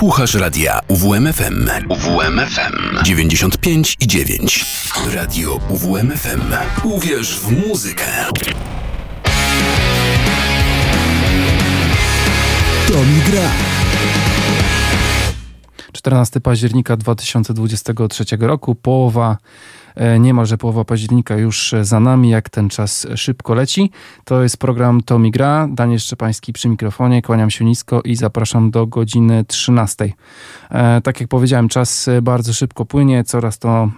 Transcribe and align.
Słuchasz 0.00 0.34
radia 0.34 0.80
UWMFM. 0.88 1.68
UWMFM 1.88 3.04
95 3.04 3.96
i 4.00 4.06
9. 4.06 4.66
Radio 5.14 5.60
UWMFM. 5.68 6.40
Uwierz 6.84 7.40
w 7.40 7.68
muzykę. 7.68 8.04
To 12.88 12.94
mi 12.94 13.20
gra. 13.30 13.50
14 15.92 16.40
października 16.40 16.96
2023 16.96 18.24
roku, 18.40 18.74
połowa 18.74 19.36
niemalże 20.20 20.58
połowa 20.58 20.84
października 20.84 21.36
już 21.36 21.74
za 21.82 22.00
nami, 22.00 22.30
jak 22.30 22.48
ten 22.48 22.68
czas 22.68 23.06
szybko 23.16 23.54
leci. 23.54 23.90
To 24.24 24.42
jest 24.42 24.56
program 24.56 25.00
Tomi 25.02 25.30
Gra, 25.30 25.68
Daniel 25.70 25.98
Szczepański 25.98 26.52
przy 26.52 26.68
mikrofonie, 26.68 27.22
kłaniam 27.22 27.50
się 27.50 27.64
nisko 27.64 28.00
i 28.04 28.16
zapraszam 28.16 28.70
do 28.70 28.86
godziny 28.86 29.44
13. 29.44 30.12
E, 30.70 31.00
tak 31.00 31.20
jak 31.20 31.28
powiedziałem, 31.28 31.68
czas 31.68 32.10
bardzo 32.22 32.52
szybko 32.52 32.84
płynie, 32.84 33.24
coraz 33.24 33.58
to 33.58 33.90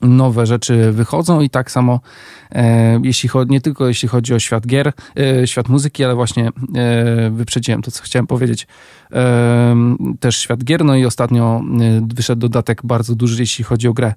nowe 0.00 0.46
rzeczy 0.46 0.92
wychodzą 0.92 1.40
i 1.40 1.50
tak 1.50 1.70
samo 1.70 2.00
e, 2.52 3.00
jeśli 3.02 3.28
chodzi, 3.28 3.50
nie 3.52 3.60
tylko 3.60 3.88
jeśli 3.88 4.08
chodzi 4.08 4.34
o 4.34 4.38
świat 4.38 4.66
gier, 4.66 4.92
e, 5.18 5.46
świat 5.46 5.68
muzyki, 5.68 6.04
ale 6.04 6.14
właśnie 6.14 6.48
e, 6.48 7.30
wyprzedziłem 7.30 7.82
to, 7.82 7.90
co 7.90 8.02
chciałem 8.02 8.26
powiedzieć. 8.26 8.66
E, 9.12 9.76
też 10.20 10.36
świat 10.36 10.64
gier, 10.64 10.84
no 10.84 10.96
i 10.96 11.04
ostatnio 11.04 11.62
wyszedł 12.14 12.40
dodatek 12.40 12.80
bardzo 12.84 13.14
duży, 13.14 13.42
jeśli 13.42 13.64
chodzi 13.64 13.88
o 13.88 13.92
grę. 13.92 14.14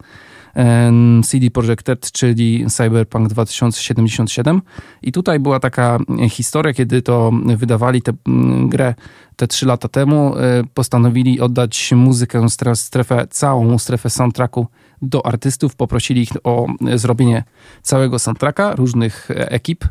CD 1.26 1.52
Projekt 1.54 1.90
Red, 1.90 2.12
czyli 2.12 2.66
Cyberpunk 2.70 3.28
2077. 3.28 4.62
I 5.02 5.12
tutaj 5.12 5.40
była 5.40 5.60
taka 5.60 6.00
historia, 6.30 6.74
kiedy 6.74 7.02
to 7.02 7.32
wydawali 7.46 8.02
tę 8.02 8.14
grę 8.66 8.94
te 9.36 9.48
trzy 9.48 9.66
lata 9.66 9.88
temu, 9.88 10.38
e, 10.38 10.64
postanowili 10.74 11.40
oddać 11.40 11.92
muzykę, 11.96 12.46
strefę, 12.76 13.28
całą 13.30 13.78
strefę 13.78 14.10
soundtracku 14.10 14.68
do 15.02 15.26
artystów, 15.26 15.76
poprosili 15.76 16.22
ich 16.22 16.30
o 16.44 16.68
zrobienie 16.96 17.44
całego 17.82 18.20
soundtracka, 18.20 18.76
różnych 18.76 19.32
e, 19.32 19.52
ekip 19.52 19.86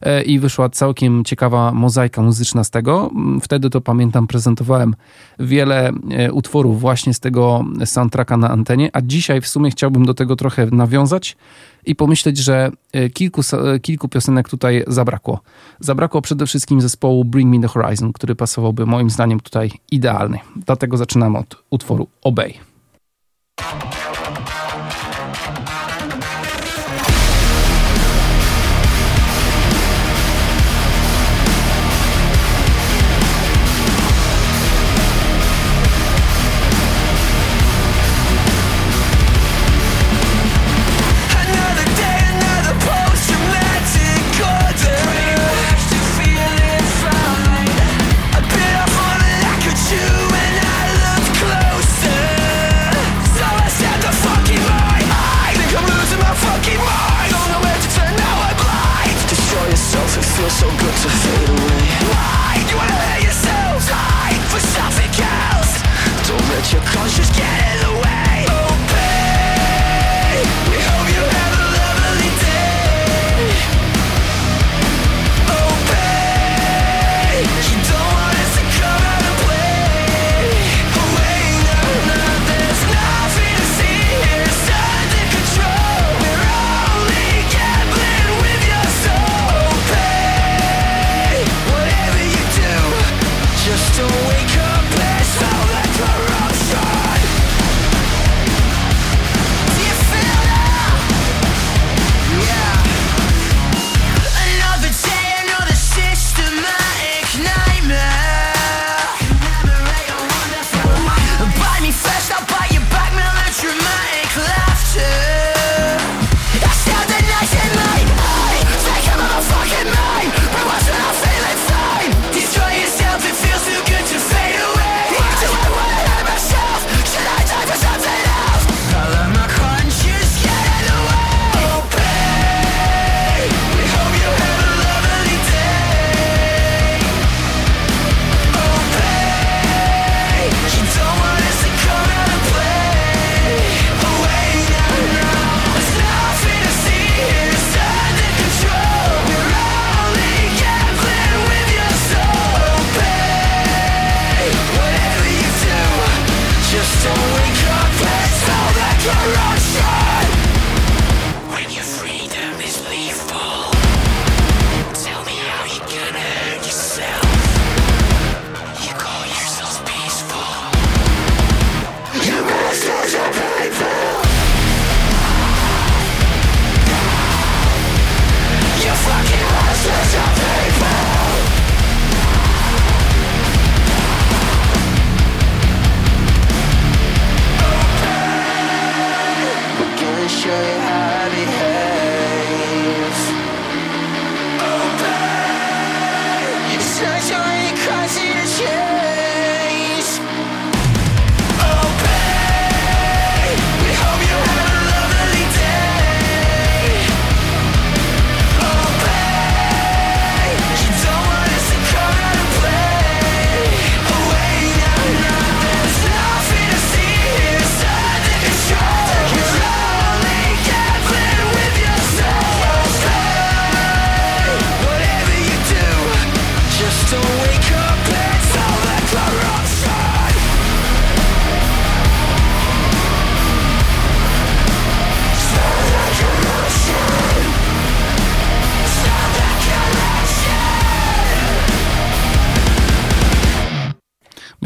e, 0.00 0.22
i 0.22 0.38
wyszła 0.38 0.68
całkiem 0.68 1.24
ciekawa 1.24 1.72
mozaika 1.72 2.22
muzyczna 2.22 2.64
z 2.64 2.70
tego. 2.70 3.10
Wtedy 3.42 3.70
to 3.70 3.80
pamiętam, 3.80 4.26
prezentowałem 4.26 4.94
wiele 5.38 5.92
e, 6.10 6.32
utworów 6.32 6.80
właśnie 6.80 7.14
z 7.14 7.20
tego 7.20 7.64
soundtracka 7.84 8.36
na 8.36 8.50
antenie, 8.50 8.90
a 8.92 9.00
dzisiaj 9.00 9.40
w 9.40 9.48
sumie 9.48 9.70
chciałbym 9.70 10.06
do 10.06 10.14
tego 10.14 10.36
trochę 10.36 10.66
nawiązać 10.66 11.36
i 11.86 11.94
pomyśleć, 11.94 12.38
że 12.38 12.70
kilku, 13.14 13.42
kilku 13.82 14.08
piosenek 14.08 14.48
tutaj 14.48 14.84
zabrakło. 14.86 15.40
Zabrakło 15.80 16.22
przede 16.22 16.46
wszystkim 16.46 16.80
zespołu 16.80 17.24
Bring 17.24 17.54
Me 17.54 17.60
The 17.60 17.68
Horizon, 17.68 18.12
który 18.12 18.34
pasowałby 18.34 18.86
moim 18.86 19.10
zdaniem 19.10 19.40
tutaj 19.40 19.70
idealny. 19.90 20.38
Dlatego 20.66 20.96
zaczynamy 20.96 21.38
od 21.38 21.62
utworu 21.70 22.08
Obey. 22.22 22.72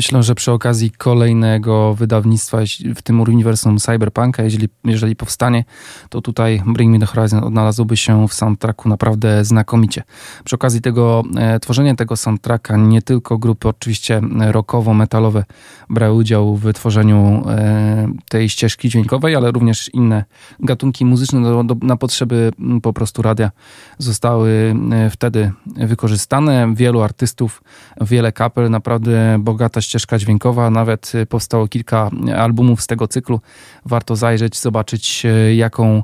Myślę, 0.06 0.23
że 0.23 0.35
przy 0.35 0.53
okazji 0.53 0.91
kolejnego 0.91 1.94
wydawnictwa 1.94 2.58
w 2.97 3.03
tym 3.03 3.20
uniwersum 3.20 3.79
Cyberpunka, 3.79 4.43
jeżeli, 4.43 4.69
jeżeli 4.85 5.17
powstanie, 5.17 5.64
to 6.08 6.20
tutaj 6.20 6.62
Bring 6.67 6.93
Me 6.93 6.99
The 6.99 7.06
Horizon 7.06 7.44
odnalazłby 7.44 7.97
się 7.97 8.29
w 8.29 8.35
soundtracku 8.35 8.88
naprawdę 8.88 9.44
znakomicie. 9.44 10.03
Przy 10.44 10.55
okazji 10.55 10.81
tego 10.81 11.23
e, 11.37 11.61
tworzenia 11.61 11.94
tego 11.94 12.17
soundtracka 12.17 12.76
nie 12.76 13.03
tylko 13.03 13.38
grupy 13.38 13.69
oczywiście 13.69 14.20
rockowo-metalowe 14.50 15.43
brały 15.91 16.14
udział 16.14 16.56
w 16.56 16.73
tworzeniu 16.73 17.44
e, 17.49 18.09
tej 18.29 18.49
ścieżki 18.49 18.88
dźwiękowej, 18.88 19.37
ale 19.37 19.50
również 19.50 19.91
inne 19.94 20.25
gatunki 20.61 21.05
muzyczne 21.05 21.43
do, 21.43 21.64
do, 21.64 21.76
na 21.82 21.97
potrzeby 21.97 22.52
po 22.82 22.93
prostu 22.93 23.23
radia 23.23 23.50
zostały 23.99 24.75
e, 24.93 25.11
wtedy 25.11 25.52
wykorzystane. 25.67 26.75
Wielu 26.75 27.02
artystów, 27.02 27.62
wiele 28.00 28.32
kapel, 28.32 28.70
naprawdę 28.70 29.37
bogata 29.41 29.81
ścieżka 29.81 29.96
dźwiękowa. 30.19 30.71
Nawet 30.71 31.13
y, 31.15 31.27
powstało 31.27 31.69
kilka 31.69 32.11
albumów 32.37 32.83
z 32.83 32.87
tego 32.87 33.09
cyklu. 33.09 33.41
Warto 33.85 34.17
zajrzeć, 34.17 34.57
zobaczyć 34.59 35.23
y, 35.25 35.55
jaką 35.55 36.03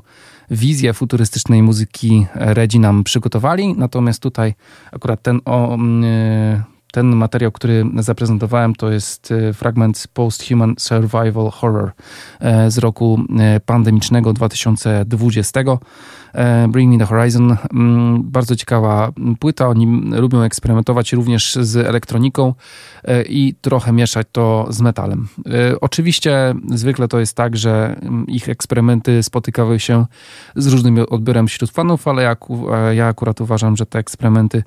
wizję 0.51 0.93
futurystycznej 0.93 1.63
muzyki 1.63 2.27
Redzi 2.35 2.79
nam 2.79 3.03
przygotowali. 3.03 3.75
Natomiast 3.77 4.21
tutaj 4.21 4.53
akurat 4.91 5.21
ten 5.21 5.41
o, 5.45 5.77
y, 5.77 6.72
ten 6.93 7.15
materiał, 7.15 7.51
który 7.51 7.85
zaprezentowałem, 7.99 8.75
to 8.75 8.91
jest 8.91 9.33
fragment 9.53 10.07
Post-Human 10.13 10.75
Survival 10.77 11.49
Horror 11.51 11.91
z 12.67 12.77
roku 12.77 13.19
pandemicznego 13.65 14.33
2020. 14.33 15.59
E, 16.33 16.67
Bring 16.67 16.91
Me 16.91 16.97
The 16.97 17.05
Horizon. 17.05 17.57
Mm, 17.73 18.23
bardzo 18.23 18.55
ciekawa 18.55 19.11
płyta. 19.39 19.67
Oni 19.67 20.11
lubią 20.11 20.41
eksperymentować 20.41 21.13
również 21.13 21.55
z 21.55 21.75
elektroniką 21.75 22.53
e, 23.03 23.23
i 23.23 23.55
trochę 23.61 23.91
mieszać 23.91 24.27
to 24.31 24.67
z 24.69 24.81
metalem. 24.81 25.27
E, 25.45 25.79
oczywiście 25.81 26.53
zwykle 26.71 27.07
to 27.07 27.19
jest 27.19 27.35
tak, 27.35 27.57
że 27.57 27.95
mm, 28.01 28.27
ich 28.27 28.49
eksperymenty 28.49 29.23
spotykały 29.23 29.79
się 29.79 30.05
z 30.55 30.67
różnym 30.67 31.05
odbiorem 31.09 31.47
wśród 31.47 31.71
fanów, 31.71 32.07
ale 32.07 32.23
ja, 32.23 32.35
ja 32.91 33.07
akurat 33.07 33.41
uważam, 33.41 33.77
że 33.77 33.85
te 33.85 33.99
eksperymenty 33.99 34.63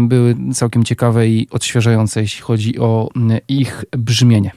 były 0.00 0.36
całkiem 0.54 0.84
ciekawe 0.84 1.28
i 1.28 1.48
odświeżające, 1.50 2.20
jeśli 2.20 2.42
chodzi 2.42 2.78
o 2.78 3.08
ich 3.48 3.84
brzmienie. 3.98 4.52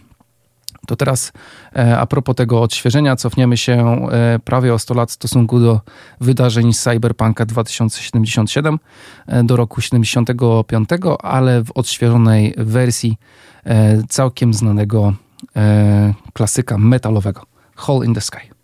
To 0.86 0.96
teraz 0.96 1.34
e, 1.76 1.98
a 2.00 2.06
propos 2.06 2.36
tego 2.36 2.62
odświeżenia, 2.62 3.16
cofniemy 3.16 3.58
się 3.58 4.08
e, 4.12 4.40
prawie 4.44 4.74
o 4.74 4.80
100 4.80 4.94
lat 4.94 5.10
w 5.10 5.14
stosunku 5.14 5.60
do 5.60 5.82
wydarzeń 6.22 6.74
Cyberpunka 6.74 7.46
2077 7.46 8.80
e, 9.28 9.44
do 9.44 9.56
roku 9.56 9.82
75, 9.82 10.90
ale 11.20 11.64
w 11.64 11.72
odświeżonej 11.72 12.54
wersji 12.58 13.18
całkiem 14.10 14.54
znanego 14.54 15.14
klasyka 16.34 16.78
metalowego 16.78 17.42
Hole 17.76 18.06
in 18.06 18.14
the 18.14 18.22
Sky. 18.22 18.55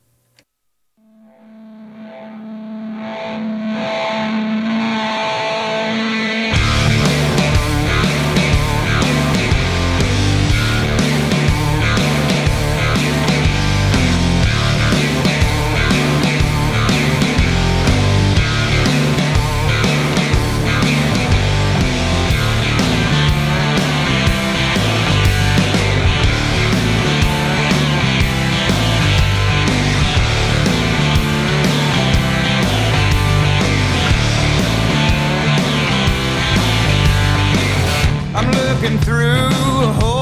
walking 38.81 38.97
through 39.01 39.29
a 39.29 39.93
hole. 39.99 40.20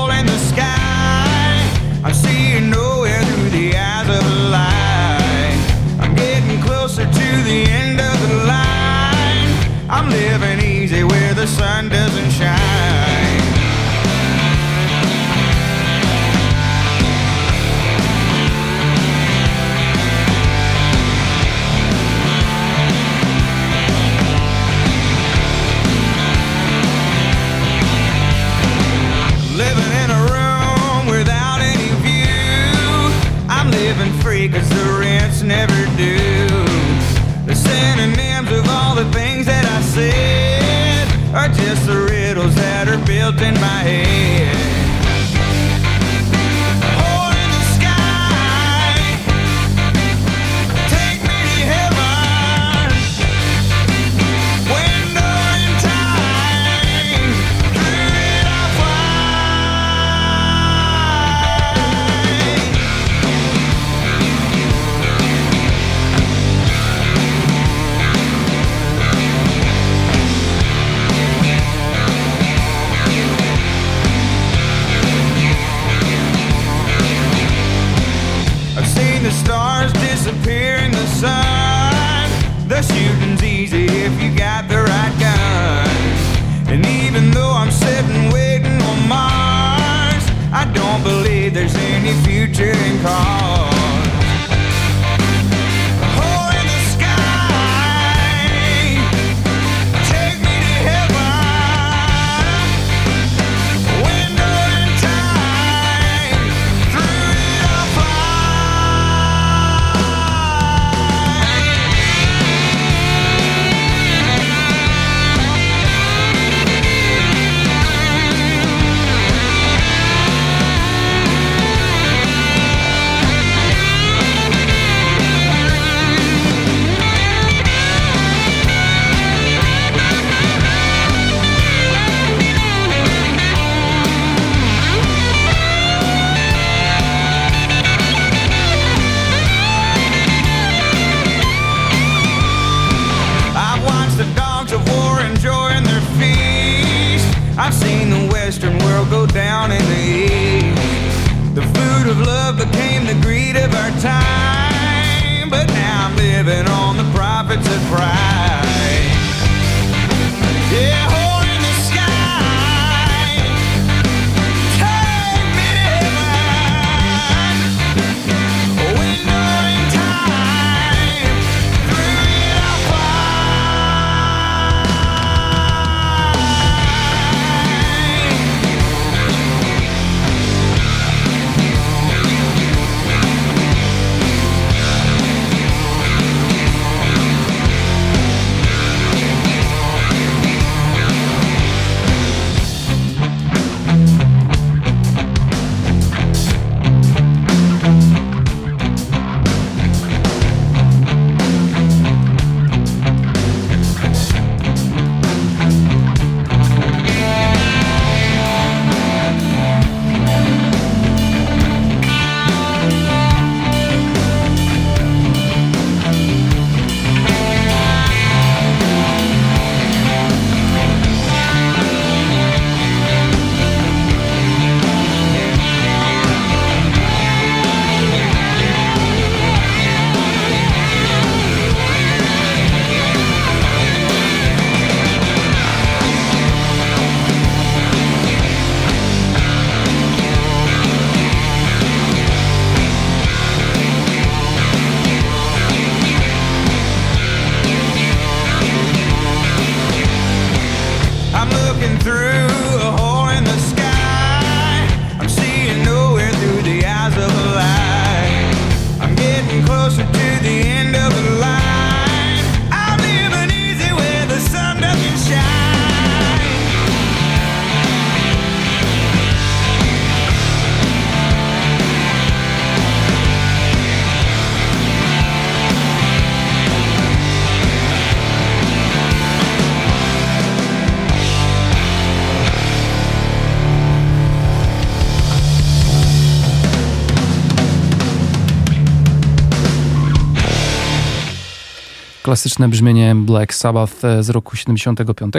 Klasyczne 292.30 292.69
brzmienie 292.69 293.16
Black 293.16 293.54
Sabbath 293.54 294.06
e, 294.06 294.24
z 294.24 294.30
roku 294.30 294.56
75, 294.56 295.33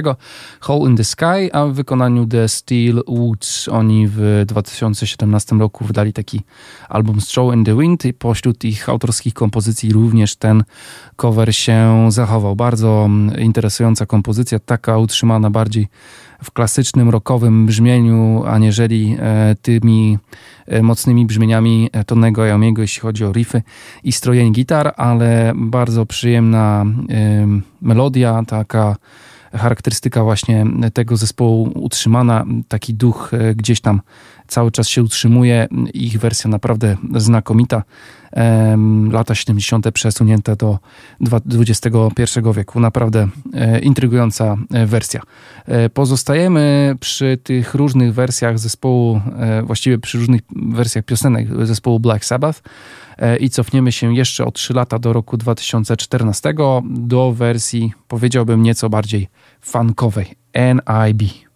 Hole 0.60 0.90
in 0.90 0.96
the 0.96 1.04
Sky, 1.04 1.52
a 1.52 1.66
w 1.66 1.72
wykonaniu 1.72 2.26
The 2.26 2.48
Steel 2.48 3.02
Woods. 3.08 3.68
Oni 3.68 4.08
w 4.08 4.42
2017 4.46 5.56
roku 5.56 5.84
wydali 5.84 6.12
taki 6.12 6.40
album 6.88 7.20
Stroll 7.20 7.54
in 7.54 7.64
the 7.64 7.76
Wind 7.76 8.04
i 8.04 8.12
pośród 8.12 8.64
ich 8.64 8.88
autorskich 8.88 9.34
kompozycji 9.34 9.92
również 9.92 10.36
ten 10.36 10.64
cover 11.16 11.54
się 11.54 12.06
zachował. 12.08 12.56
Bardzo 12.56 13.08
interesująca 13.38 14.06
kompozycja, 14.06 14.58
taka 14.58 14.98
utrzymana 14.98 15.50
bardziej 15.50 15.88
w 16.44 16.50
klasycznym 16.50 17.08
rockowym 17.08 17.66
brzmieniu, 17.66 18.44
aniżeli 18.46 19.16
e, 19.20 19.56
tymi 19.62 20.18
e, 20.66 20.82
mocnymi 20.82 21.26
brzmieniami 21.26 21.90
Tonego 22.06 22.46
Iommiego, 22.46 22.82
jeśli 22.82 23.00
chodzi 23.00 23.24
o 23.24 23.32
riffy 23.32 23.62
i 24.04 24.12
strojeń 24.12 24.52
gitar, 24.52 24.94
ale 24.96 25.52
bardzo 25.56 26.06
przyjemna 26.06 26.84
melodia, 27.82 28.42
taka 28.46 28.96
charakterystyka 29.52 30.24
właśnie 30.24 30.66
tego 30.94 31.16
zespołu 31.16 31.72
utrzymana, 31.74 32.44
taki 32.68 32.94
duch 32.94 33.30
e, 33.34 33.54
gdzieś 33.54 33.80
tam 33.80 34.00
cały 34.50 34.70
czas 34.70 34.88
się 34.88 35.02
utrzymuje. 35.02 35.68
Ich 35.94 36.18
wersja 36.18 36.50
naprawdę 36.50 36.96
znakomita. 37.16 37.82
Lata 39.10 39.34
70. 39.34 39.90
przesunięte 39.90 40.56
do 40.56 40.78
XXI 41.58 42.40
wieku. 42.56 42.80
Naprawdę 42.80 43.28
e, 43.54 43.78
intrygująca 43.78 44.56
e, 44.72 44.86
wersja. 44.86 45.20
Pozostajemy 45.94 46.94
przy 47.00 47.38
tych 47.42 47.74
różnych 47.74 48.14
wersjach 48.14 48.58
zespołu, 48.58 49.20
właściwie 49.64 49.98
przy 49.98 50.18
różnych 50.18 50.40
wersjach 50.56 51.04
piosenek 51.04 51.66
zespołu 51.66 52.00
Black 52.00 52.24
Sabbath 52.24 52.62
i 53.40 53.50
cofniemy 53.50 53.92
się 53.92 54.14
jeszcze 54.14 54.44
o 54.44 54.50
3 54.50 54.74
lata 54.74 54.98
do 54.98 55.12
roku 55.12 55.36
2014 55.36 56.54
do 56.84 57.32
wersji, 57.32 57.92
powiedziałbym, 58.08 58.62
nieco 58.62 58.90
bardziej 58.90 59.28
funkowej 59.60 60.26
NIB. 60.54 61.49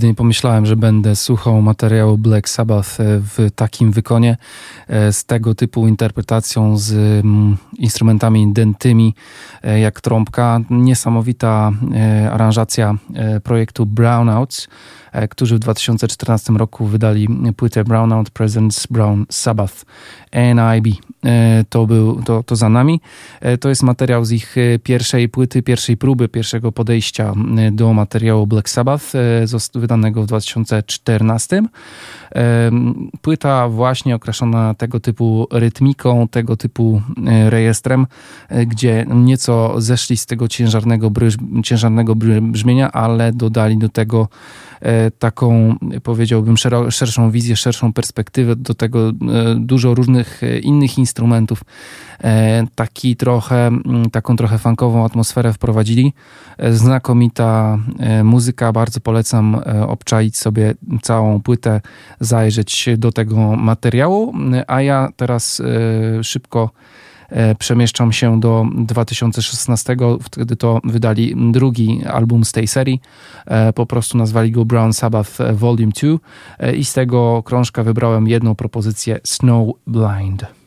Nigdy 0.00 0.08
nie 0.08 0.14
pomyślałem, 0.14 0.66
że 0.66 0.76
będę 0.76 1.16
słuchał 1.16 1.62
materiału 1.62 2.18
Black 2.18 2.48
Sabbath 2.48 3.00
e, 3.00 3.04
w 3.18 3.50
takim 3.54 3.92
wykonie, 3.92 4.36
e, 4.88 5.12
z 5.12 5.24
tego 5.24 5.54
typu 5.54 5.88
interpretacją, 5.88 6.78
z 6.78 6.92
mm, 7.24 7.56
instrumentami 7.78 8.52
dentymi, 8.52 9.14
e, 9.62 9.80
jak 9.80 10.00
trąbka. 10.00 10.60
Niesamowita 10.70 11.72
aranżacja 12.32 12.94
projektu 13.42 13.86
Brownouts, 13.86 14.68
którzy 15.30 15.56
w 15.56 15.58
2014 15.58 16.52
roku 16.52 16.86
wydali 16.86 17.28
płytę 17.56 17.84
Brownout 17.84 18.30
Presents 18.30 18.86
Brown 18.86 19.26
Sabbath 19.30 19.74
NIB. 20.32 20.94
To, 21.68 21.86
był, 21.86 22.22
to, 22.22 22.42
to 22.42 22.56
za 22.56 22.68
nami. 22.68 23.00
To 23.60 23.68
jest 23.68 23.82
materiał 23.82 24.24
z 24.24 24.32
ich 24.32 24.56
pierwszej 24.82 25.28
płyty, 25.28 25.62
pierwszej 25.62 25.96
próby, 25.96 26.28
pierwszego 26.28 26.72
podejścia 26.72 27.34
do 27.72 27.92
materiału 27.92 28.46
Black 28.46 28.68
Sabbath 28.68 29.04
wydanego 29.74 30.22
w 30.22 30.26
2014. 30.26 31.62
Płyta 33.22 33.68
właśnie 33.68 34.14
okraszona 34.14 34.74
tego 34.74 35.00
typu 35.00 35.46
rytmiką, 35.52 36.28
tego 36.28 36.56
typu 36.56 37.02
e, 37.26 37.50
rejestrem, 37.50 38.06
e, 38.48 38.66
gdzie 38.66 39.06
nieco 39.14 39.80
zeszli 39.80 40.16
z 40.16 40.26
tego 40.26 40.48
ciężarnego, 40.48 41.10
ciężarnego 41.64 42.14
brzmienia, 42.42 42.92
ale 42.92 43.32
dodali 43.32 43.78
do 43.78 43.88
tego 43.88 44.28
e, 44.80 45.10
taką, 45.10 45.76
powiedziałbym, 46.02 46.56
szerszą 46.90 47.30
wizję, 47.30 47.56
szerszą 47.56 47.92
perspektywę, 47.92 48.56
do 48.56 48.74
tego 48.74 49.12
dużo 49.56 49.94
różnych 49.94 50.40
innych 50.62 50.98
instrumentów. 50.98 51.64
Taki 52.74 53.16
trochę, 53.16 53.70
taką 54.12 54.36
trochę 54.36 54.58
funkową 54.58 55.04
atmosferę 55.04 55.52
wprowadzili. 55.52 56.12
Znakomita 56.70 57.78
muzyka, 58.24 58.72
bardzo 58.72 59.00
polecam 59.00 59.60
obczaić 59.86 60.38
sobie 60.38 60.74
całą 61.02 61.40
płytę, 61.40 61.80
zajrzeć 62.20 62.88
do 62.98 63.12
tego 63.12 63.56
materiału, 63.56 64.34
a 64.66 64.82
ja 64.82 65.08
teraz 65.16 65.60
e, 65.60 66.24
szybko 66.24 66.70
e, 67.28 67.54
przemieszczam 67.54 68.12
się 68.12 68.40
do 68.40 68.66
2016. 68.74 69.96
Wtedy 70.22 70.56
to 70.56 70.80
wydali 70.84 71.34
drugi 71.52 72.00
album 72.12 72.44
z 72.44 72.52
tej 72.52 72.66
serii. 72.66 73.00
E, 73.46 73.72
po 73.72 73.86
prostu 73.86 74.18
nazwali 74.18 74.50
go 74.50 74.64
Brown 74.64 74.92
Sabbath 74.92 75.38
Volume 75.52 75.92
2 76.60 76.72
i 76.72 76.84
z 76.84 76.92
tego 76.92 77.42
krążka 77.42 77.82
wybrałem 77.82 78.28
jedną 78.28 78.54
propozycję 78.54 79.20
Snow 79.24 79.68
Blind. 79.86 80.59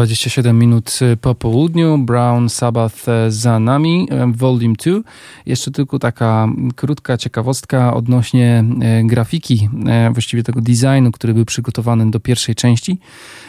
27 0.00 0.58
minut 0.58 0.98
po 1.20 1.34
południu. 1.34 1.98
Brown 1.98 2.48
Sabbath 2.48 3.06
za 3.28 3.58
nami, 3.58 4.08
Volume 4.34 4.74
2. 4.74 5.00
Jeszcze 5.46 5.70
tylko 5.70 5.98
taka 5.98 6.48
krótka 6.76 7.16
ciekawostka 7.16 7.94
odnośnie 7.94 8.64
e, 8.82 9.04
grafiki, 9.04 9.68
e, 9.86 10.10
właściwie 10.12 10.42
tego 10.42 10.60
designu, 10.60 11.12
który 11.12 11.34
był 11.34 11.44
przygotowany 11.44 12.10
do 12.10 12.20
pierwszej 12.20 12.54
części. 12.54 12.98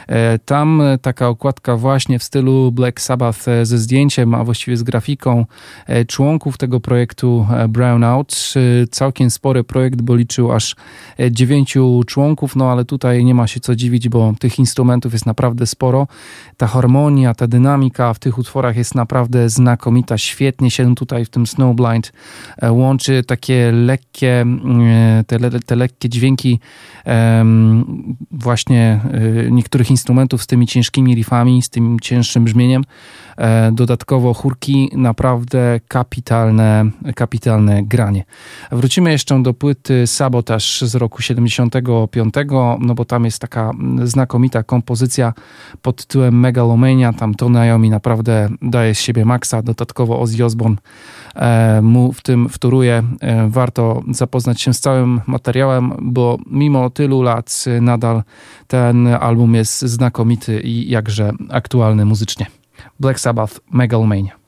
E, 0.08 0.40
tam 0.40 0.82
taka 1.02 1.30
okładka 1.30 1.78
właśnie 1.78 2.20
w 2.20 2.24
stylu 2.24 2.72
Black 2.72 3.02
Sabbath 3.02 3.40
ze 3.64 3.78
zdjęciem, 3.78 4.36
a 4.36 4.44
właściwie 4.44 4.78
z 4.78 4.84
grafiką 4.84 5.46
członków 6.08 6.58
tego 6.58 6.80
projektu 6.80 7.48
Brown 7.70 8.04
Out. 8.04 8.54
Całkiem 8.92 9.32
spory 9.32 9.64
projekt, 9.64 10.02
bo 10.02 10.16
liczył 10.16 10.52
aż 10.52 10.76
dziewięciu 11.32 12.02
członków, 12.08 12.56
no 12.56 12.72
ale 12.72 12.86
tutaj 12.86 13.26
nie 13.26 13.34
ma 13.34 13.48
się 13.48 13.60
co 13.60 13.76
dziwić, 13.76 14.10
bo 14.10 14.34
tych 14.40 14.60
instrumentów 14.60 15.14
jest 15.14 15.26
naprawdę 15.26 15.68
sporo. 15.68 16.08
Ta 16.58 16.68
harmonia, 16.68 17.34
ta 17.34 17.48
dynamika 17.48 18.14
w 18.14 18.20
tych 18.20 18.38
utworach 18.38 18.78
jest 18.78 18.96
naprawdę 18.96 19.50
znakomita. 19.50 20.18
Świetnie 20.18 20.72
się 20.72 20.96
tutaj 20.96 21.26
w 21.26 21.30
tym 21.30 21.48
Snowblind 21.48 22.12
e, 22.58 22.72
łączy 22.72 23.24
takie 23.24 23.72
lekkie, 23.72 24.46
e, 24.90 25.24
te, 25.28 25.60
te 25.66 25.76
lekkie 25.76 26.10
dźwięki 26.10 26.60
właśnie 28.32 29.00
e, 29.48 29.52
niektórych 29.52 29.92
instrumentów 29.92 30.44
z 30.44 30.48
tymi 30.48 30.68
ciężkimi 30.68 31.16
riffami, 31.16 31.62
z 31.62 31.70
tym 31.70 32.00
cięższym 32.00 32.44
brzmieniem. 32.44 32.84
Dodatkowo 33.72 34.34
chórki, 34.34 34.90
naprawdę 34.94 35.80
kapitalne, 35.88 36.86
kapitalne 37.16 37.84
granie. 37.84 38.24
Wrócimy 38.72 39.12
jeszcze 39.12 39.44
do 39.44 39.54
płyty 39.54 40.08
Sabotaż 40.08 40.82
z 40.82 40.96
roku 40.96 41.22
75, 41.22 42.34
no 42.80 42.96
bo 42.96 43.06
tam 43.06 43.26
jest 43.26 43.40
taka 43.40 43.72
znakomita 44.04 44.64
kompozycja 44.64 45.34
pod 45.82 46.06
tytułem 46.06 46.40
Megalomania. 46.40 47.14
Tam 47.14 47.36
to 47.36 47.50
Naomi 47.50 47.90
naprawdę 47.90 48.50
daje 48.62 48.96
z 48.96 49.00
siebie 49.00 49.26
maksa. 49.26 49.62
Dodatkowo 49.62 50.20
Ozzy 50.20 50.46
Osbourne 50.46 50.78
e, 51.36 51.82
mu 51.82 52.14
w 52.14 52.22
tym 52.22 52.50
wtóruje. 52.50 53.04
E, 53.22 53.50
warto 53.50 54.02
zapoznać 54.12 54.62
się 54.62 54.74
z 54.74 54.80
całym 54.80 55.22
materiałem, 55.28 55.94
bo 56.02 56.38
mimo 56.48 56.90
tylu 56.90 57.22
lat 57.22 57.66
nadal 57.82 58.24
ten 58.68 59.08
album 59.08 59.56
jest 59.56 59.82
znakomity 59.82 60.62
i 60.62 60.90
jakże 60.90 61.32
aktualny 61.50 62.06
muzycznie. 62.06 62.61
Black 63.00 63.18
Sabbath 63.18 63.60
Megalomania. 63.72 64.41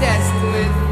obsessed 0.00 0.42
with 0.44 0.89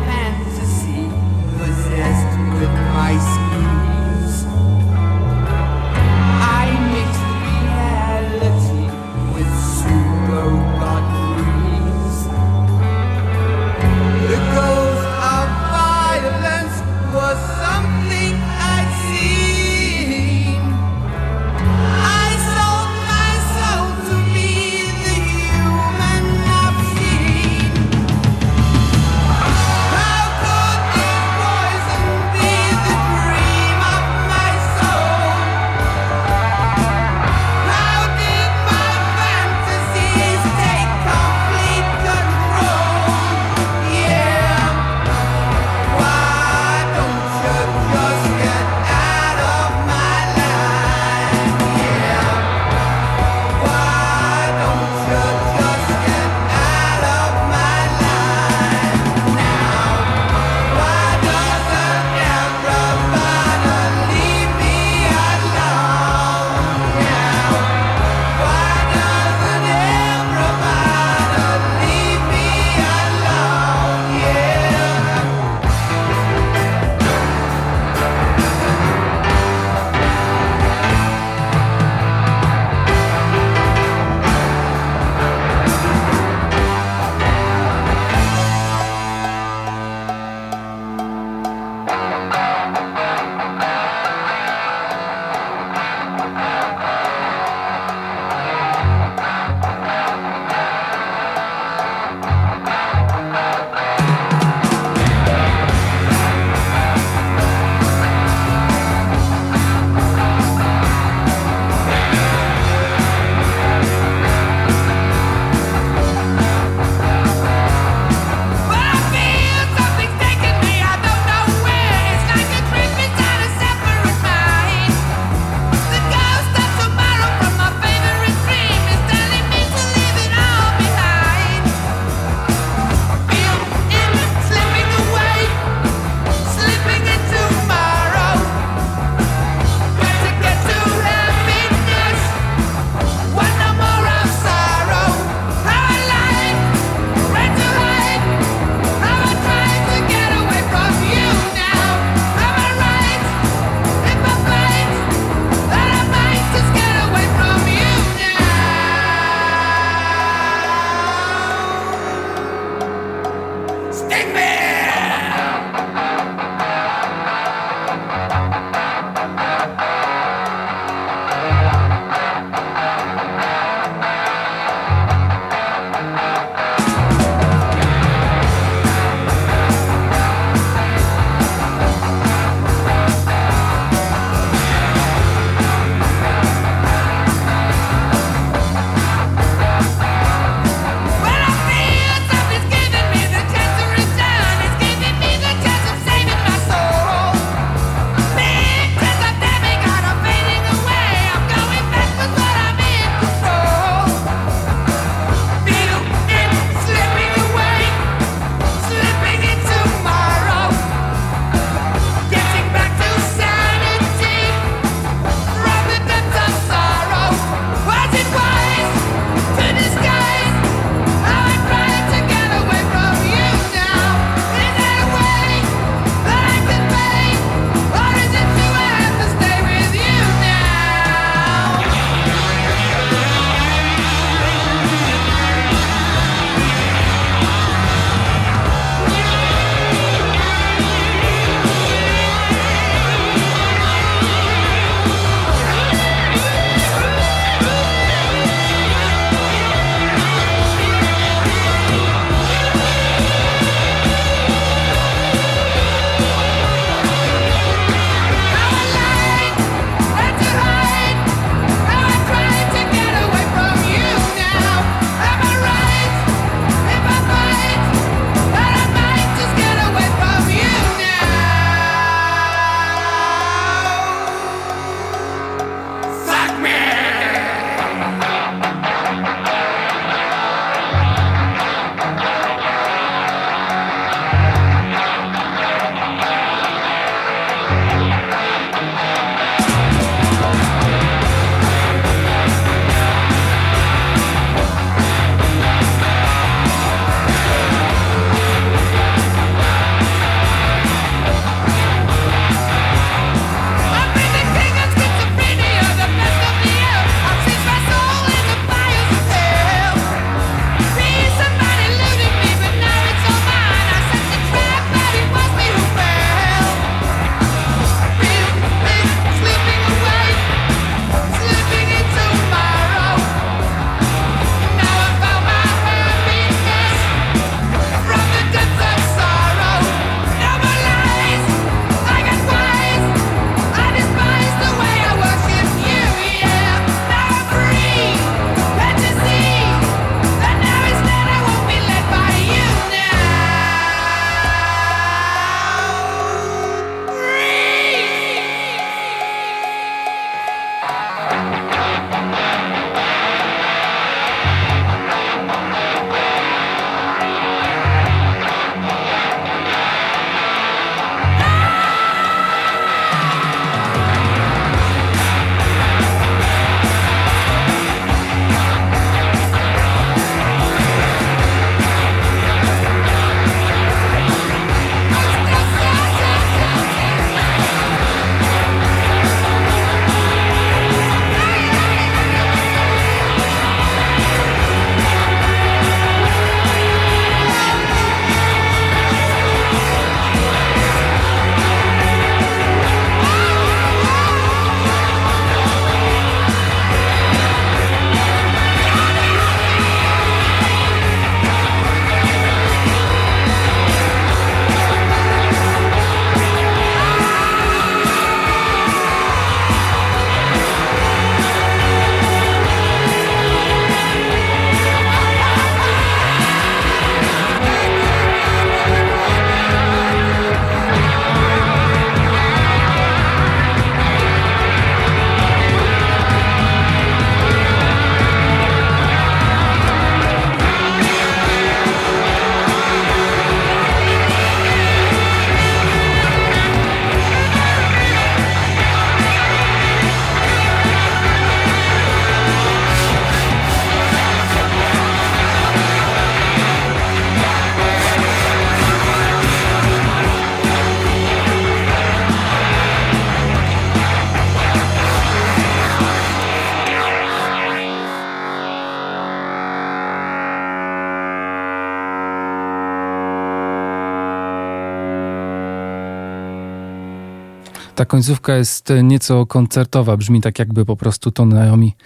Ta 467.99 468.05
końcówka 468.05 468.57
jest 468.57 468.93
nieco 469.03 469.47
koncertowa, 469.47 470.17
brzmi 470.17 470.41
tak 470.41 470.59
jakby 470.59 470.85
po 470.85 470.97
prostu 470.97 471.31
to 471.31 471.47
Naomi 471.47 471.97
e, 471.99 472.05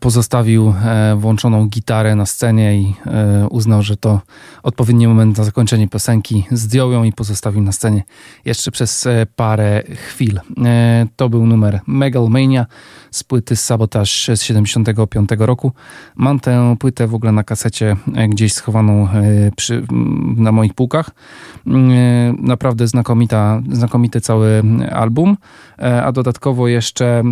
pozostawił 0.00 0.74
e, 0.84 1.16
włączoną 1.16 1.66
gitarę 1.66 2.14
na 2.16 2.26
scenie 2.26 2.80
i 2.80 2.94
e, 3.06 3.48
uznał, 3.48 3.82
że 3.82 3.96
to 3.96 4.20
odpowiedni 4.62 5.08
moment 5.08 5.38
na 5.38 5.44
zakończenie 5.44 5.88
piosenki. 5.88 6.44
Zdjął 6.50 6.92
ją 6.92 7.04
i 7.04 7.12
pozostawił 7.12 7.62
na 7.62 7.72
scenie 7.72 8.02
jeszcze 8.44 8.70
przez 8.70 9.08
parę 9.36 9.82
chwil. 9.94 10.40
To 11.16 11.28
był 11.28 11.46
numer 11.46 11.80
Megalmania 11.86 12.66
z 13.10 13.24
płyty 13.24 13.56
z 13.56 14.42
75 14.42 15.28
roku. 15.38 15.72
Mam 16.16 16.40
tę 16.40 16.76
płytę 16.78 17.06
w 17.06 17.14
ogóle 17.14 17.32
na 17.32 17.44
kasecie 17.44 17.96
gdzieś 18.28 18.52
schowaną 18.52 19.08
przy, 19.56 19.86
na 20.36 20.52
moich 20.52 20.74
półkach. 20.74 21.10
Naprawdę 22.38 22.86
znakomita, 22.86 23.62
znakomity 23.72 24.20
cały 24.20 24.62
album, 24.92 25.36
e, 25.78 26.02
a 26.02 26.12
dodatkowo 26.12 26.68
jeszcze, 26.68 27.22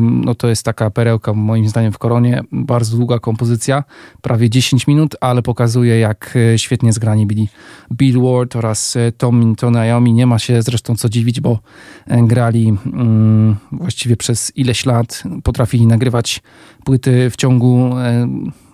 no 0.00 0.34
to 0.34 0.48
jest 0.48 0.64
taka 0.64 0.90
perełka 0.90 1.32
moim 1.32 1.68
zdaniem 1.68 1.92
koronie, 1.98 2.42
bardzo 2.52 2.96
długa 2.96 3.18
kompozycja, 3.18 3.84
prawie 4.22 4.50
10 4.50 4.86
minut, 4.86 5.16
ale 5.20 5.42
pokazuje 5.42 5.98
jak 5.98 6.36
e, 6.54 6.58
świetnie 6.58 6.92
zgrani 6.92 7.26
byli 7.26 7.48
Bill 7.92 8.22
Ward 8.22 8.56
oraz 8.56 8.96
e, 8.96 9.12
Tom 9.12 9.54
Naomi. 9.70 10.12
Nie 10.12 10.26
ma 10.26 10.38
się 10.38 10.62
zresztą 10.62 10.96
co 10.96 11.08
dziwić, 11.08 11.40
bo 11.40 11.58
grali 12.06 12.68
mm, 12.68 13.56
właściwie 13.72 14.16
przez 14.16 14.52
ileś 14.56 14.86
lat, 14.86 15.22
potrafili 15.42 15.86
nagrywać 15.86 16.42
płyty 16.84 17.30
w 17.30 17.36
ciągu 17.36 17.90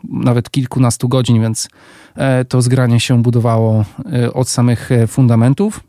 nawet 0.05 0.51
kilkunastu 0.51 1.09
godzin, 1.09 1.41
więc 1.41 1.69
to 2.49 2.63
zgranie 2.63 3.01
się 3.01 3.23
budowało 3.23 3.85
od 4.35 4.49
samych 4.49 4.91
fundamentów 5.09 5.81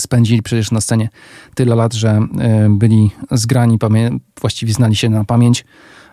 spędzili 0.00 0.42
przecież 0.42 0.70
na 0.70 0.80
scenie 0.80 1.08
tyle 1.54 1.74
lat, 1.74 1.94
że 1.94 2.10
e, 2.10 2.68
byli 2.70 3.10
zgrani, 3.30 3.78
właściwie 4.40 4.72
znali 4.72 4.96
się 4.96 5.10
na 5.10 5.24
pamięć. 5.24 5.64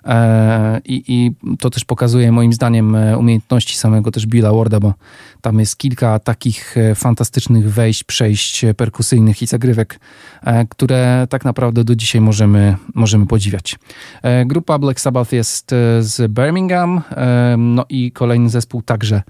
E, 0.06 0.82
I, 0.86 1.04
I, 1.08 1.32
to 1.60 1.70
też 1.70 1.86
pokazuje 1.86 2.32
moim 2.32 2.54
zdaniem 2.54 2.96
e, 2.96 3.18
umiejętności 3.18 3.78
samego 3.78 4.12
też 4.12 4.26
Billa 4.28 4.54
Warda, 4.54 4.80
bo 4.80 4.94
tam 5.42 5.60
jest 5.60 5.78
kilka 5.78 6.20
takich 6.20 6.76
fantastycznych 6.96 7.74
wejść, 7.74 8.04
przejść 8.04 8.66
perkusyjnych 8.78 9.42
i 9.42 9.48
zagrywek, 9.48 10.00
które 10.70 11.28
tak 11.30 11.46
naprawdę 11.46 11.84
do 11.84 11.96
dzisiaj 11.96 12.22
możemy, 12.22 12.76
możemy 12.94 13.26
podziwiać. 13.26 13.76
Grupa 14.46 14.80
Black 14.80 15.00
Sabbath 15.00 15.34
jest 15.34 15.72
z 16.00 16.32
Birmingham, 16.32 17.02
no 17.58 17.86
i 17.90 18.12
kolejny 18.12 18.50
zespół 18.50 18.82
także 18.82 19.22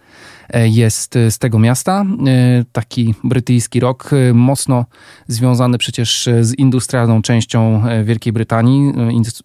E, 0.44 0.44
jest 0.53 1.15
e, 1.15 1.31
z 1.31 1.39
tego 1.39 1.59
miasta. 1.59 2.05
E, 2.27 2.63
taki 2.71 3.15
brytyjski 3.23 3.79
rock, 3.79 4.09
mocno 4.33 4.85
związany 5.27 5.77
przecież 5.77 6.29
z 6.41 6.53
industrialną 6.59 7.21
częścią 7.21 7.83
Wielkiej 8.03 8.33
Brytanii, 8.33 8.93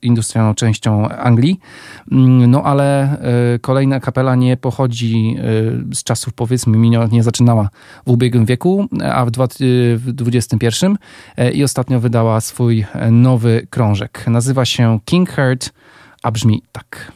industrialną 0.02 0.54
częścią 0.54 1.08
Anglii. 1.08 1.60
Mm, 2.12 2.50
no 2.50 2.62
ale 2.62 3.16
kolejna 3.60 4.00
kapela 4.00 4.34
nie 4.34 4.56
pochodzi 4.56 5.36
z 5.94 6.04
czasów, 6.04 6.32
powiedzmy, 6.34 6.78
nie 7.12 7.22
zaczynała 7.22 7.70
w 8.06 8.10
ubiegłym 8.10 8.44
wieku, 8.44 8.86
a 9.12 9.24
w 9.24 9.30
XXI 10.26 10.66
i 11.54 11.64
ostatnio 11.64 12.00
wydała 12.00 12.40
swój 12.40 12.86
nowy 13.10 13.66
krążek. 13.70 14.24
Nazywa 14.26 14.64
się 14.64 14.98
King 15.04 15.30
Heart, 15.30 15.72
a 16.22 16.30
brzmi 16.30 16.62
tak. 16.72 17.12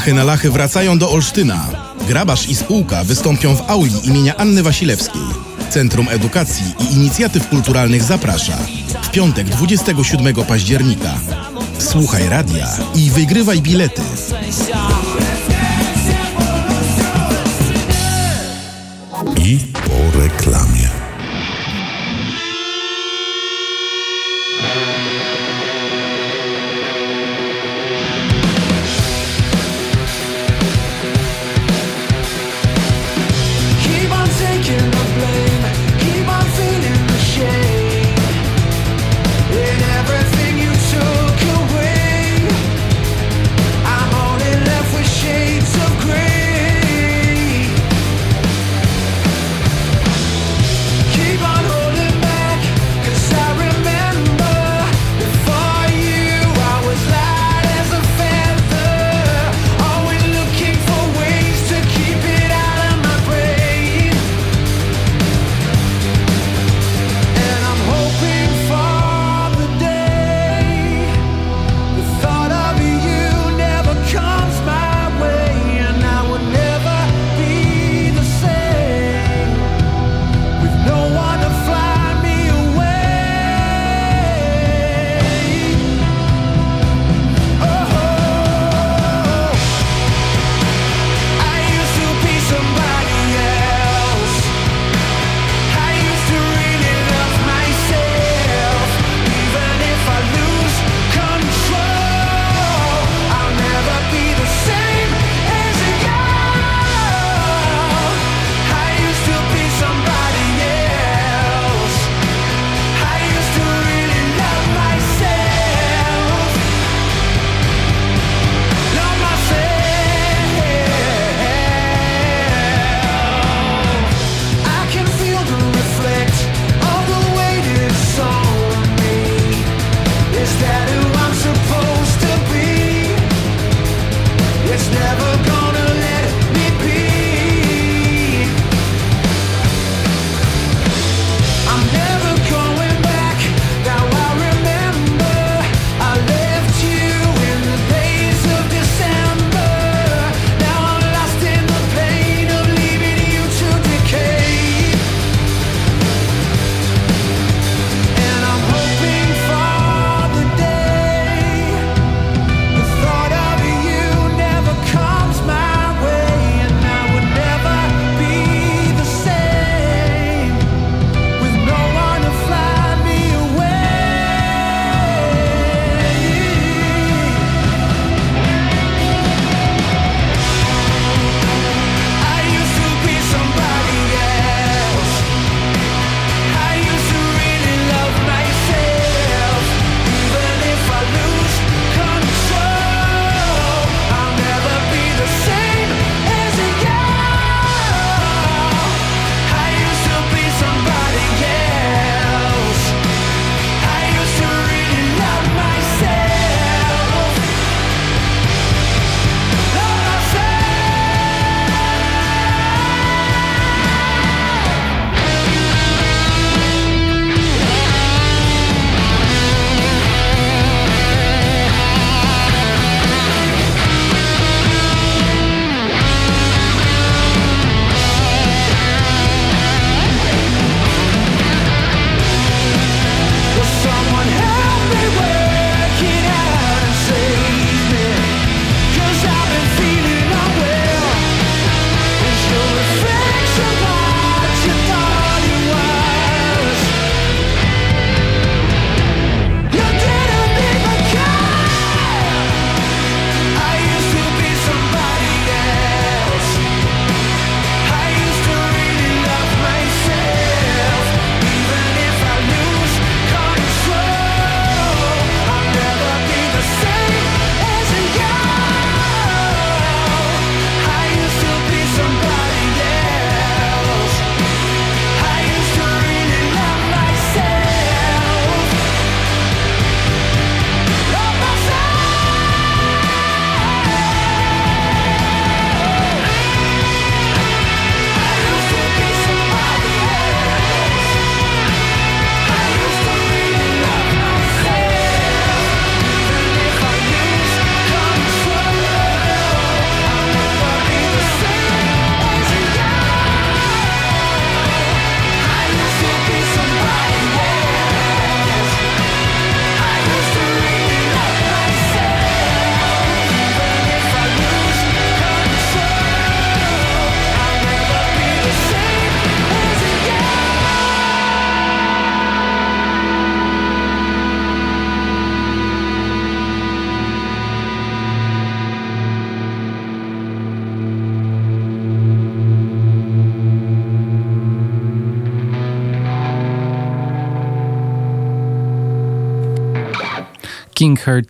Strachy 0.00 0.14
na 0.14 0.24
lachy 0.24 0.50
wracają 0.50 0.98
do 0.98 1.10
Olsztyna. 1.10 1.68
Grabarz 2.08 2.48
i 2.48 2.54
spółka 2.54 3.04
wystąpią 3.04 3.54
w 3.54 3.70
auli 3.70 4.06
imienia 4.06 4.36
Anny 4.36 4.62
Wasilewskiej. 4.62 5.20
Centrum 5.70 6.08
Edukacji 6.08 6.74
i 6.80 6.94
Inicjatyw 6.94 7.48
Kulturalnych 7.48 8.02
zaprasza. 8.02 8.56
W 9.02 9.10
piątek 9.10 9.48
27 9.48 10.34
października. 10.34 11.14
Słuchaj 11.78 12.28
radia 12.28 12.68
i 12.94 13.10
wygrywaj 13.10 13.62
bilety. 13.62 14.02
I 19.36 19.58
po 19.72 20.18
reklamie. 20.18 20.79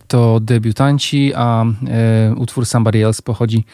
To 0.07 0.39
debiutanci, 0.39 1.33
a 1.35 1.65
e, 1.65 2.35
utwór 2.35 2.65
Somebody 2.65 3.05
Else 3.05 3.21
pochodzi 3.21 3.65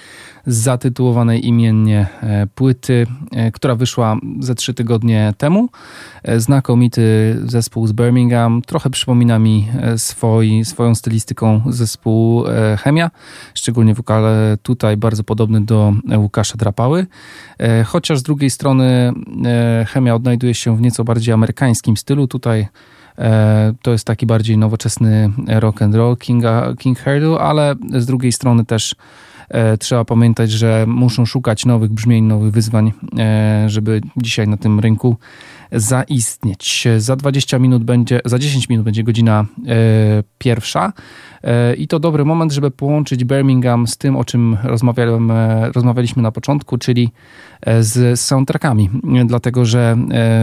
z 0.47 0.55
zatytułowanej 0.55 1.47
imiennie 1.47 2.07
e, 2.21 2.47
płyty, 2.55 3.07
e, 3.31 3.51
która 3.51 3.75
wyszła 3.75 4.17
ze 4.39 4.55
trzy 4.55 4.73
tygodnie 4.73 5.33
temu. 5.37 5.69
E, 6.23 6.39
znakomity 6.39 7.01
zespół 7.45 7.87
z 7.87 7.91
Birmingham, 7.91 8.61
trochę 8.61 8.89
przypomina 8.89 9.39
mi 9.39 9.67
e, 9.81 9.97
swoi, 9.97 10.65
swoją 10.65 10.95
stylistyką 10.95 11.61
zespół 11.69 12.47
e, 12.47 12.77
Chemia, 12.77 13.11
szczególnie 13.53 13.93
wokale 13.93 14.57
tutaj 14.61 14.97
bardzo 14.97 15.23
podobny 15.23 15.61
do 15.61 15.93
Łukasza 16.17 16.57
Drapały, 16.57 17.07
chociaż 17.85 18.19
z 18.19 18.23
drugiej 18.23 18.49
strony 18.49 19.13
Chemia 19.87 20.15
odnajduje 20.15 20.53
się 20.53 20.77
w 20.77 20.81
nieco 20.81 21.03
bardziej 21.03 21.33
amerykańskim 21.33 21.97
stylu, 21.97 22.27
tutaj 22.27 22.67
to 23.81 23.91
jest 23.91 24.05
taki 24.05 24.25
bardziej 24.25 24.57
nowoczesny 24.57 25.29
rock 25.47 25.81
and 25.81 25.95
roll 25.95 26.17
Kinga, 26.17 26.73
King 26.79 26.99
Herdu, 26.99 27.37
ale 27.37 27.75
z 27.97 28.05
drugiej 28.05 28.31
strony 28.31 28.65
też 28.65 28.95
e, 29.49 29.77
trzeba 29.77 30.05
pamiętać, 30.05 30.51
że 30.51 30.85
muszą 30.87 31.25
szukać 31.25 31.65
nowych 31.65 31.91
brzmień, 31.91 32.25
nowych 32.25 32.51
wyzwań, 32.51 32.91
e, 33.19 33.63
żeby 33.69 34.01
dzisiaj 34.17 34.47
na 34.47 34.57
tym 34.57 34.79
rynku 34.79 35.17
zaistnieć. 35.71 36.87
Za 36.97 37.15
20 37.15 37.59
minut 37.59 37.83
będzie, 37.83 38.19
za 38.25 38.39
10 38.39 38.69
minut 38.69 38.85
będzie 38.85 39.03
godzina 39.03 39.45
pierwsza. 40.37 40.93
E, 41.43 41.75
I 41.75 41.87
to 41.87 41.99
dobry 41.99 42.25
moment, 42.25 42.51
żeby 42.51 42.71
połączyć 42.71 43.23
Birmingham 43.23 43.87
z 43.87 43.97
tym, 43.97 44.15
o 44.15 44.25
czym 44.25 44.57
rozmawiałem, 44.63 45.31
e, 45.31 45.71
rozmawialiśmy 45.71 46.21
na 46.23 46.31
początku, 46.31 46.77
czyli 46.77 47.11
e, 47.61 47.83
z 47.83 48.19
soundtrackami. 48.19 48.89
Dlatego, 49.25 49.65
że 49.65 49.97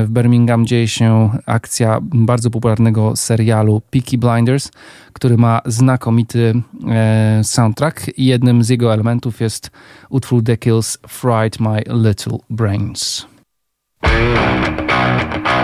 w 0.04 0.10
Birmingham 0.10 0.66
dzieje 0.66 0.88
się 0.88 1.30
akcja 1.46 1.98
bardzo 2.02 2.50
popularnego 2.50 3.16
serialu 3.16 3.82
Peaky 3.90 4.18
Blinders, 4.18 4.70
który 5.12 5.36
ma 5.36 5.60
znakomity 5.66 6.62
soundtrack 7.42 8.18
i 8.18 8.24
jednym 8.24 8.64
z 8.64 8.68
jego 8.68 8.94
elementów 8.94 9.40
jest 9.40 9.70
utwór 10.08 10.44
The 10.44 10.56
Kills 10.56 10.98
Fried 11.08 11.60
My 11.60 11.82
Little 11.86 12.38
Brains. 12.50 13.26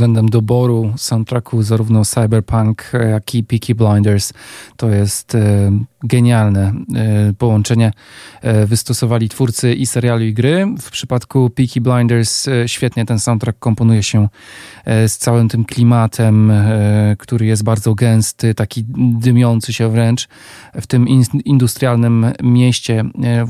względem 0.00 0.28
doboru 0.28 0.92
soundtracku 0.96 1.62
zarówno 1.62 2.04
Cyberpunk, 2.04 2.92
jak 3.10 3.34
i 3.34 3.44
Peaky 3.44 3.74
Blinders. 3.74 4.32
To 4.76 4.88
jest 4.88 5.34
e, 5.34 5.72
genialne 6.04 6.72
e, 6.94 7.32
połączenie 7.38 7.92
e, 8.42 8.66
wystosowali 8.66 9.28
twórcy 9.28 9.74
i 9.74 9.86
serialu 9.86 10.24
i 10.24 10.34
gry. 10.34 10.66
W 10.80 10.90
przypadku 10.90 11.50
Peaky 11.50 11.80
Blinders 11.80 12.48
świetnie 12.66 13.06
ten 13.06 13.18
soundtrack 13.18 13.58
komponuje 13.58 14.02
się 14.02 14.28
z 14.86 15.18
całym 15.18 15.48
tym 15.48 15.64
klimatem, 15.64 16.52
który 17.18 17.46
jest 17.46 17.64
bardzo 17.64 17.94
gęsty, 17.94 18.54
taki 18.54 18.84
dymiący 18.98 19.72
się 19.72 19.90
wręcz 19.90 20.28
w 20.74 20.86
tym 20.86 21.08
industrialnym 21.44 22.26
mieście, 22.42 23.04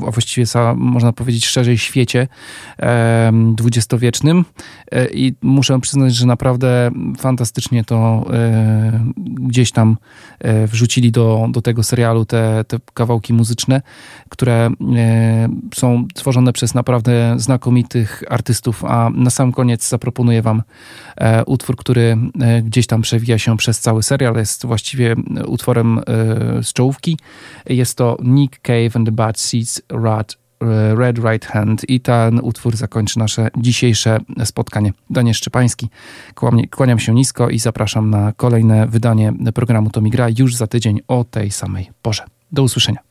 a 0.07 0.11
właściwie 0.11 0.45
można 0.75 1.13
powiedzieć 1.13 1.45
szerzej 1.45 1.77
świecie 1.77 2.27
dwudziestowiecznym. 3.55 4.45
I 5.13 5.33
muszę 5.41 5.79
przyznać, 5.79 6.15
że 6.15 6.25
naprawdę 6.25 6.91
fantastycznie 7.17 7.83
to 7.83 8.25
gdzieś 9.17 9.71
tam 9.71 9.97
wrzucili 10.67 11.11
do, 11.11 11.47
do 11.51 11.61
tego 11.61 11.83
serialu 11.83 12.25
te, 12.25 12.40
te 12.67 12.77
kawałki 12.93 13.33
muzyczne, 13.33 13.81
które 14.29 14.69
są 15.75 16.07
tworzone 16.13 16.53
przez 16.53 16.73
naprawdę 16.73 17.35
znakomitych 17.37 18.23
artystów, 18.29 18.85
a 18.85 19.09
na 19.13 19.29
sam 19.29 19.51
koniec 19.51 19.89
zaproponuję 19.89 20.41
wam 20.41 20.63
E, 21.21 21.45
utwór, 21.45 21.75
który 21.75 22.17
e, 22.41 22.61
gdzieś 22.61 22.87
tam 22.87 23.01
przewija 23.01 23.37
się 23.37 23.57
przez 23.57 23.79
cały 23.79 24.03
serial, 24.03 24.35
jest 24.35 24.65
właściwie 24.65 25.15
utworem 25.45 25.99
e, 25.99 26.03
z 26.63 26.73
czołówki. 26.73 27.17
Jest 27.65 27.97
to 27.97 28.17
Nick 28.23 28.61
Cave 28.61 28.95
and 28.95 29.05
the 29.05 29.11
Bad 29.11 29.39
Seeds 29.39 29.81
Rat 29.89 30.40
Red 30.97 31.17
Right 31.17 31.45
Hand 31.45 31.89
i 31.89 31.99
ten 31.99 32.39
utwór 32.39 32.75
zakończy 32.75 33.19
nasze 33.19 33.47
dzisiejsze 33.57 34.19
spotkanie. 34.45 34.93
Daniel 35.09 35.33
Szczepański, 35.33 35.89
kłaniam 36.71 36.99
się 36.99 37.13
nisko 37.13 37.49
i 37.49 37.59
zapraszam 37.59 38.09
na 38.09 38.33
kolejne 38.33 38.87
wydanie 38.87 39.33
programu 39.53 39.89
To 39.89 40.01
Mi 40.01 40.11
Gra 40.11 40.27
już 40.37 40.55
za 40.55 40.67
tydzień 40.67 40.99
o 41.07 41.23
tej 41.23 41.51
samej 41.51 41.89
porze. 42.01 42.23
Do 42.51 42.63
usłyszenia. 42.63 43.10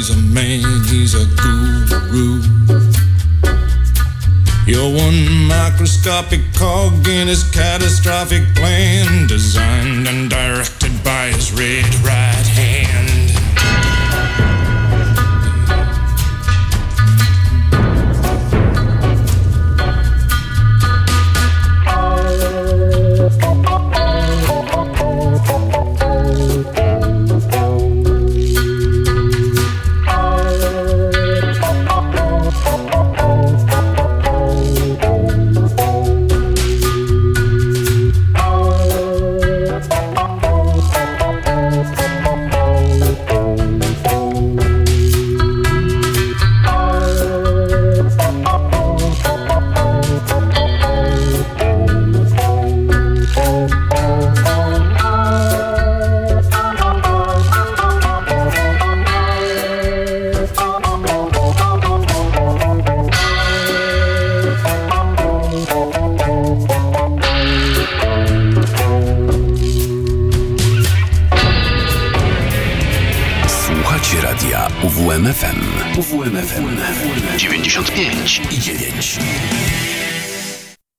He's 0.00 0.08
a 0.08 0.16
man, 0.16 0.82
he's 0.84 1.14
a 1.14 1.26
guru. 1.36 2.40
You're 4.66 4.96
one 4.96 5.46
microscopic 5.46 6.40
cog 6.54 7.06
in 7.06 7.28
his 7.28 7.44
catastrophic 7.50 8.44
plan, 8.54 9.26
designed 9.26 10.08
and 10.08 10.30
directed 10.30 11.04
by 11.04 11.26
his 11.26 11.52
red 11.52 11.84
ride. 11.96 12.29